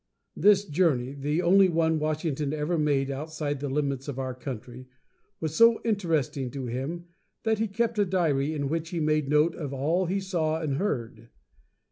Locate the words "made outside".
2.75-3.59